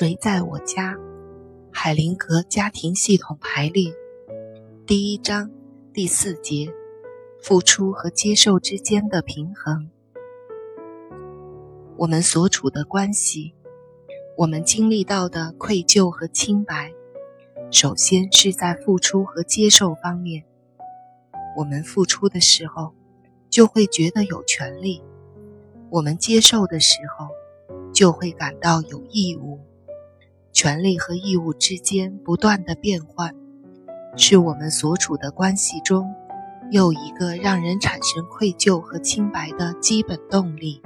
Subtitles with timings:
[0.00, 0.96] 谁在我家？
[1.72, 3.92] 海灵格家庭系统排列，
[4.86, 5.50] 第一章
[5.92, 6.72] 第四节：
[7.42, 9.90] 付出和接受之间的平衡。
[11.96, 13.56] 我们所处的关系，
[14.36, 16.92] 我们经历到的愧疚和清白，
[17.72, 20.44] 首先是在付出和接受方面。
[21.56, 22.94] 我们付出的时候，
[23.50, 25.02] 就会觉得有权利；
[25.90, 27.26] 我们接受的时候，
[27.92, 29.58] 就会感到有义务。
[30.58, 33.32] 权利和义务之间不断的变换，
[34.16, 36.12] 是我们所处的关系中
[36.72, 40.82] 又一个让人产生愧疚和清白的基本动力。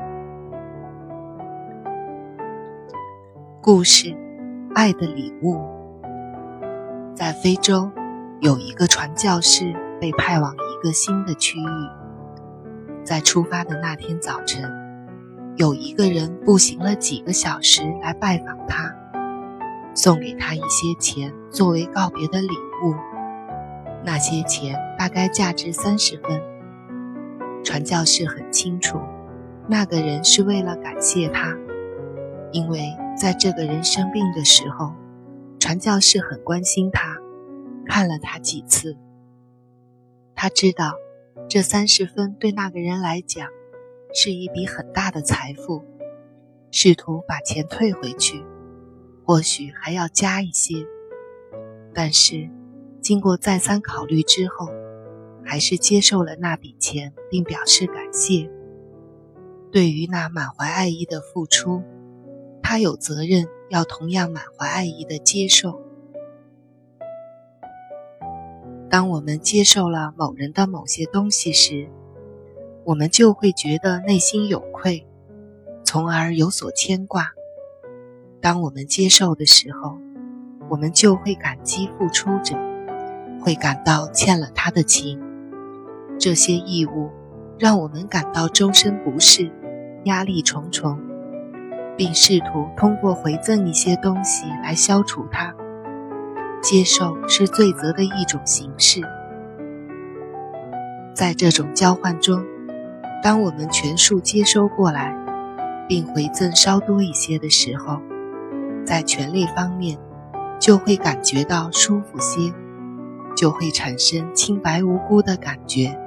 [3.62, 4.08] 故事
[4.74, 5.54] 《爱的礼物》
[7.14, 7.90] 在非洲，
[8.42, 13.02] 有一个传教士被派往一个新的区域。
[13.02, 14.70] 在出发的那天早晨，
[15.56, 18.98] 有一个人步行了几个小时来拜访他。
[19.94, 22.48] 送给他一些钱作为告别的礼
[22.84, 22.94] 物，
[24.04, 26.40] 那些钱大概价值三十分。
[27.64, 28.98] 传教士很清楚，
[29.68, 31.56] 那个人是为了感谢他，
[32.50, 34.92] 因为在这个人生病的时候，
[35.60, 37.18] 传教士很关心他，
[37.86, 38.96] 看了他几次。
[40.34, 40.94] 他知道，
[41.48, 43.48] 这三十分对那个人来讲
[44.12, 45.84] 是一笔很大的财富，
[46.72, 48.44] 试图把钱退回去。
[49.24, 50.86] 或许还要加一些，
[51.94, 52.50] 但是
[53.00, 54.68] 经过再三考虑之后，
[55.44, 58.50] 还是接受了那笔钱，并表示感谢。
[59.70, 61.82] 对于那满怀爱意的付出，
[62.62, 65.80] 他有责任要同样满怀爱意的接受。
[68.90, 71.88] 当我们接受了某人的某些东西时，
[72.84, 75.06] 我们就会觉得内心有愧，
[75.84, 77.32] 从而有所牵挂。
[78.42, 80.00] 当我们接受的时候，
[80.68, 82.56] 我们就会感激付出者，
[83.40, 85.22] 会感到欠了他的情。
[86.18, 87.08] 这些义务
[87.56, 89.48] 让我们感到周身不适、
[90.06, 90.98] 压力重重，
[91.96, 95.54] 并试图通过回赠一些东西来消除它。
[96.60, 99.02] 接受是罪责的一种形式。
[101.14, 102.44] 在这种交换中，
[103.22, 105.16] 当我们全数接收过来，
[105.88, 108.00] 并回赠稍多一些的时候，
[108.84, 109.98] 在权力方面，
[110.60, 112.52] 就会感觉到舒服些，
[113.36, 115.98] 就会产生清白无辜的感觉。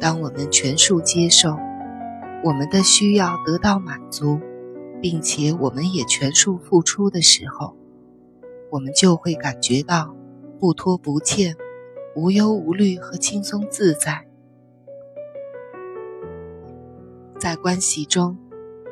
[0.00, 1.56] 当我们全数接受，
[2.44, 4.40] 我们的需要得到满足，
[5.00, 7.76] 并且我们也全数付出的时候，
[8.70, 10.14] 我们就会感觉到
[10.58, 11.54] 不拖不欠、
[12.16, 14.26] 无忧无虑和轻松自在。
[17.38, 18.36] 在关系中，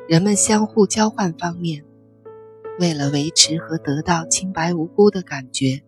[0.08, 1.84] 人们相互交换方面。
[2.78, 5.82] 为了维持和得到清白无辜的感觉，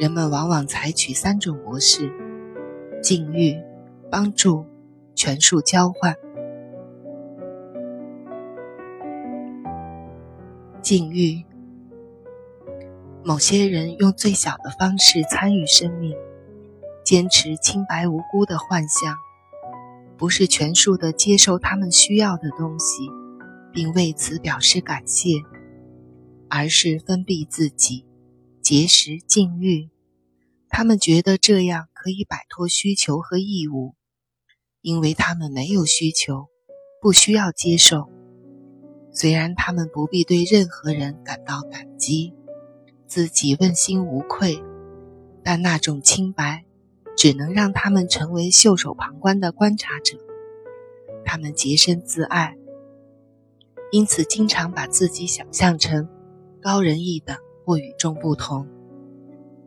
[0.00, 2.10] 人们往往采取三种模式：
[3.00, 3.56] 禁欲、
[4.10, 4.66] 帮助、
[5.14, 6.16] 权术交换。
[10.82, 11.44] 禁欲，
[13.22, 16.16] 某些人用最小的方式参与生命，
[17.04, 19.16] 坚持清白无辜的幻象，
[20.18, 23.08] 不是全数的接受他们需要的东西，
[23.72, 25.28] 并为此表示感谢。
[26.54, 28.04] 而是封闭自己，
[28.60, 29.88] 节食禁欲。
[30.68, 33.94] 他们觉得这样可以摆脱需求和义务，
[34.82, 36.48] 因为他们没有需求，
[37.00, 38.10] 不需要接受。
[39.14, 42.34] 虽然他们不必对任何人感到感激，
[43.06, 44.62] 自己问心无愧，
[45.42, 46.66] 但那种清白
[47.16, 50.18] 只能让他们成为袖手旁观的观察者。
[51.24, 52.58] 他们洁身自爱，
[53.90, 56.06] 因此经常把自己想象成。
[56.62, 57.36] 高人一等
[57.66, 58.68] 或与众不同，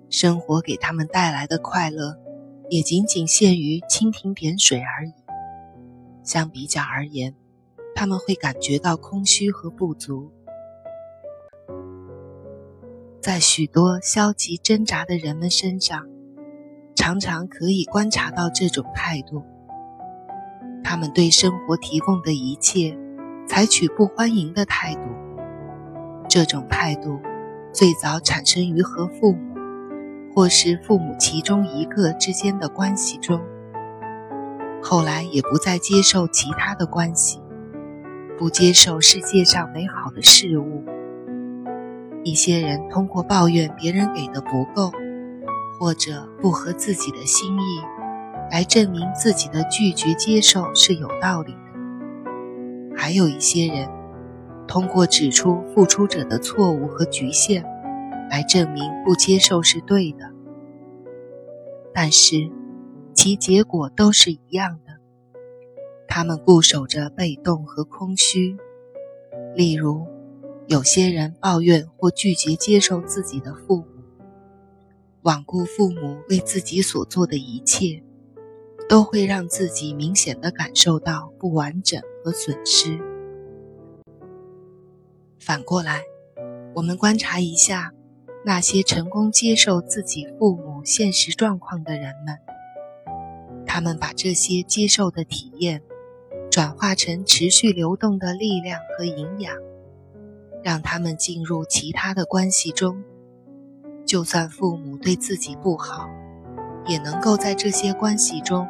[0.09, 2.17] 生活给他们带来的快乐，
[2.69, 5.11] 也仅仅限于蜻蜓点水而已。
[6.23, 7.35] 相比较而言，
[7.93, 10.31] 他们会感觉到空虚和不足。
[13.21, 16.07] 在许多消极挣扎的人们身上，
[16.95, 19.43] 常常可以观察到这种态度。
[20.81, 22.97] 他们对生活提供的一切，
[23.49, 25.24] 采取不欢迎的态度。
[26.35, 27.21] 这种态度
[27.71, 29.55] 最早产生于和父母，
[30.33, 33.39] 或是父母其中一个之间的关系中。
[34.83, 37.39] 后来也不再接受其他的关系，
[38.37, 40.83] 不接受世界上美好的事物。
[42.25, 44.91] 一些人通过抱怨别人给的不够，
[45.79, 47.81] 或者不合自己的心意，
[48.51, 52.93] 来证明自己的拒绝接受是有道理的。
[52.93, 53.94] 还有一些人。
[54.67, 57.63] 通过指出付出者的错误和局限，
[58.29, 60.31] 来证明不接受是对的。
[61.93, 62.51] 但是，
[63.13, 64.95] 其结果都是一样的。
[66.07, 68.57] 他们固守着被动和空虚。
[69.55, 70.05] 例如，
[70.67, 73.85] 有些人抱怨或拒绝接受自己的父母，
[75.23, 78.03] 罔顾父母为自己所做的一切，
[78.89, 82.99] 都会让自己明显的感受到不完整和损失。
[85.45, 86.01] 反过来，
[86.73, 87.93] 我们观察一下
[88.43, 92.39] 那些成功接受自己父母现实状况的人们，
[93.63, 95.83] 他们把这些接受的体验。
[96.49, 99.53] 转化成持续流动的力量和营养，
[100.63, 103.03] 让他们进入其他的关系中。
[104.05, 106.07] 就算父母对自己不好，
[106.87, 108.65] 也能够在这些关系中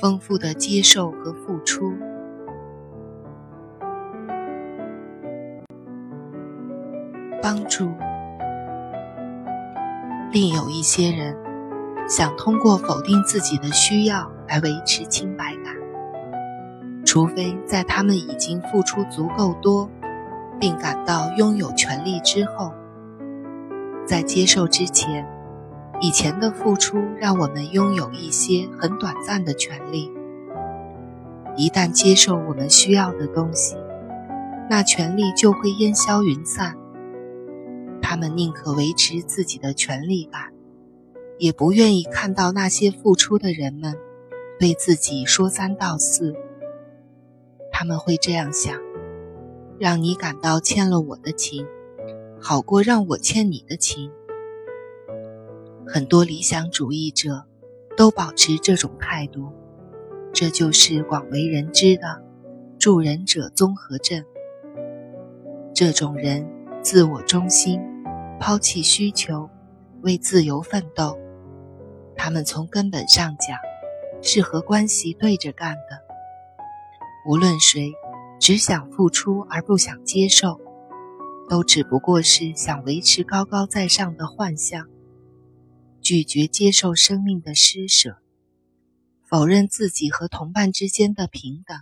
[0.00, 1.92] 丰富的接受和付出。
[7.42, 7.90] 帮助。
[10.32, 11.36] 另有一些人
[12.08, 15.74] 想通过否定自己的需要来维持清白感。
[17.04, 19.90] 除非在他们已经付出足够多，
[20.60, 22.72] 并感到拥有权利之后，
[24.06, 25.26] 在接受之前，
[26.00, 30.12] 以前的付出让我们拥有一些很短暂的权利。
[31.56, 33.76] 一旦接受我们需要的东西，
[34.68, 36.76] 那权利就会烟消云散。
[38.10, 40.52] 他们宁可维持自己的权利感，
[41.38, 43.96] 也不愿意看到那些付出的人们
[44.58, 46.34] 对自己说三道四。
[47.70, 48.76] 他们会这样想：
[49.78, 51.64] 让你感到欠了我的情，
[52.40, 54.10] 好过让我欠你的情。
[55.86, 57.44] 很多理想主义者
[57.96, 59.52] 都保持这种态度，
[60.32, 62.24] 这就是广为人知的
[62.76, 64.24] 助人者综合症。
[65.72, 66.44] 这种人
[66.82, 67.80] 自我中心，
[68.40, 69.50] 抛弃需求，
[70.00, 71.18] 为自由奋斗。
[72.16, 73.58] 他们从根本上讲，
[74.22, 76.00] 是和关系对着干的。
[77.28, 77.92] 无论谁，
[78.40, 80.58] 只想付出而不想接受，
[81.50, 84.88] 都只不过是想维持高高在上的幻象，
[86.00, 88.16] 拒绝接受生命的施舍，
[89.28, 91.76] 否认自己和同伴之间的平等。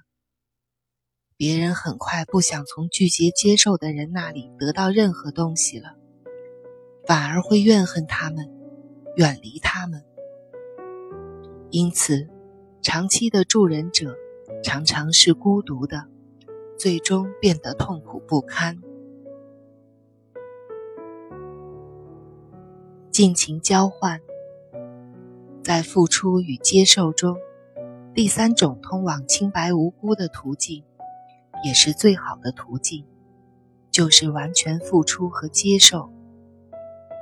[1.36, 5.94] 别人很快不想从拒绝接受的人那里得到任何东西了，
[7.08, 8.50] 反而会怨恨他们，
[9.16, 10.04] 远离他们。
[11.70, 12.28] 因此，
[12.82, 14.14] 长期的助人者。
[14.62, 16.06] 常常是孤独的，
[16.76, 18.76] 最终变得痛苦不堪。
[23.10, 24.20] 尽情交换，
[25.62, 27.36] 在付出与接受中，
[28.14, 30.82] 第三种通往清白无辜的途径，
[31.62, 33.04] 也是最好的途径，
[33.90, 36.10] 就是完全付出和接受。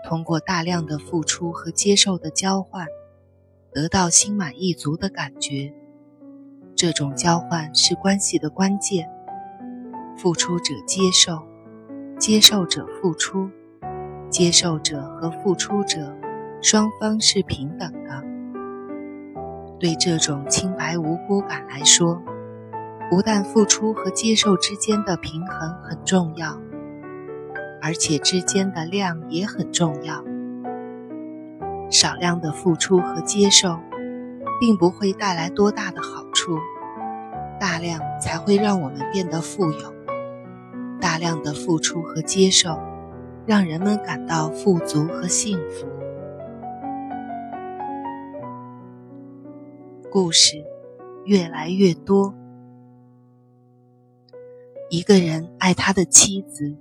[0.08, 2.87] 通过大量的付出和接受的交换，
[3.73, 5.75] 得到心满意足的感觉。
[6.76, 9.11] 这种交换是关系的关键，
[10.17, 11.43] 付出者接受，
[12.20, 13.50] 接受者付出，
[14.31, 16.17] 接受者和付出者
[16.62, 18.23] 双方是平等的。
[19.81, 22.23] 对这种清白无辜感来说，
[23.11, 26.61] 不但付出和接受之间的平衡很重要，
[27.80, 30.25] 而且之间的量也很重要。
[31.90, 33.78] 少量的付出和接受。
[34.59, 36.59] 并不会带来多大的好处，
[37.61, 39.95] 大量才会让我们变得富有。
[41.00, 42.78] 大量的付出和接受，
[43.47, 45.87] 让人们感到富足和幸福。
[50.11, 50.64] 故事
[51.26, 52.35] 越来越多。
[54.88, 56.75] 一个人爱他的妻子，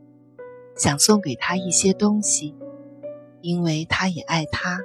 [0.76, 2.56] 想送给他一些东西，
[3.42, 4.80] 因为他也爱他。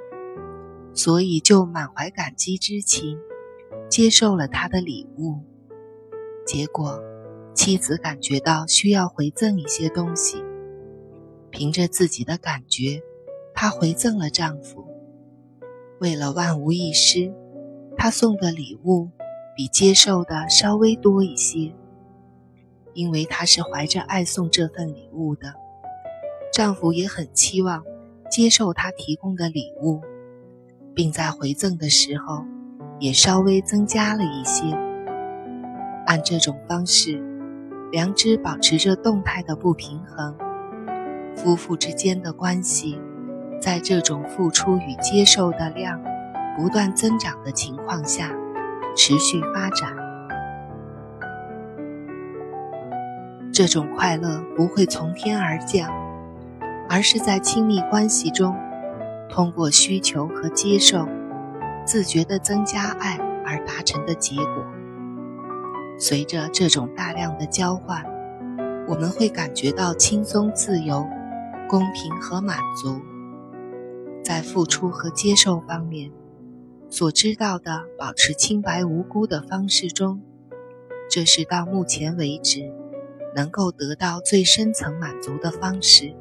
[0.93, 3.17] 所以就满怀感激之情，
[3.89, 5.39] 接受了他的礼物。
[6.45, 7.01] 结果，
[7.53, 10.43] 妻子感觉到需要回赠一些东西。
[11.49, 13.01] 凭着自己的感觉，
[13.53, 14.85] 她回赠了丈夫。
[15.99, 17.33] 为了万无一失，
[17.97, 19.09] 她送的礼物
[19.55, 21.73] 比接受的稍微多一些，
[22.93, 25.53] 因为她是怀着爱送这份礼物的。
[26.53, 27.83] 丈夫也很期望
[28.29, 30.01] 接受她提供的礼物。
[30.93, 32.43] 并在回赠的时候，
[32.99, 34.65] 也稍微增加了一些。
[36.05, 37.17] 按这种方式，
[37.93, 40.35] 良知保持着动态的不平衡。
[41.33, 42.99] 夫妇之间的关系，
[43.61, 46.01] 在这种付出与接受的量
[46.57, 48.29] 不断增长的情况下，
[48.95, 49.95] 持续发展。
[53.53, 55.89] 这种快乐不会从天而降，
[56.93, 58.53] 而是在亲密关系中，
[59.29, 61.07] 通过需求和接受，
[61.85, 64.65] 自觉地增加爱而达成的结果。
[65.97, 68.03] 随着这种大量的交换，
[68.89, 71.07] 我们会感觉到轻松、自由、
[71.69, 72.99] 公平和满足。
[74.21, 76.11] 在付出和接受方面，
[76.89, 80.21] 所知道的保持清白无辜的方式中，
[81.09, 82.69] 这是到目前为止
[83.33, 86.13] 能够得到最深层满足的方式。